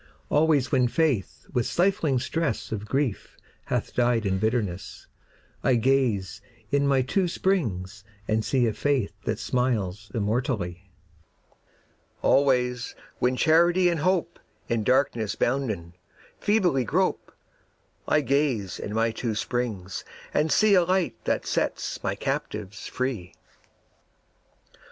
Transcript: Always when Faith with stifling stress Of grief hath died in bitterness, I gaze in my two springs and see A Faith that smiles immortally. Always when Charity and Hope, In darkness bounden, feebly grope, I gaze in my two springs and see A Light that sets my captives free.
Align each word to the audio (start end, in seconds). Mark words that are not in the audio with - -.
Always 0.31 0.71
when 0.71 0.87
Faith 0.87 1.45
with 1.53 1.67
stifling 1.67 2.17
stress 2.17 2.71
Of 2.71 2.87
grief 2.87 3.37
hath 3.65 3.93
died 3.93 4.25
in 4.25 4.39
bitterness, 4.39 5.05
I 5.63 5.75
gaze 5.75 6.41
in 6.71 6.87
my 6.87 7.03
two 7.03 7.27
springs 7.27 8.03
and 8.27 8.43
see 8.43 8.65
A 8.65 8.73
Faith 8.73 9.13
that 9.25 9.37
smiles 9.37 10.11
immortally. 10.15 10.89
Always 12.23 12.95
when 13.19 13.35
Charity 13.35 13.89
and 13.89 13.99
Hope, 13.99 14.39
In 14.67 14.83
darkness 14.83 15.35
bounden, 15.35 15.93
feebly 16.39 16.83
grope, 16.83 17.31
I 18.07 18.21
gaze 18.21 18.79
in 18.79 18.95
my 18.95 19.11
two 19.11 19.35
springs 19.35 20.03
and 20.33 20.51
see 20.51 20.73
A 20.73 20.83
Light 20.83 21.13
that 21.25 21.45
sets 21.45 22.03
my 22.03 22.15
captives 22.15 22.87
free. 22.87 23.33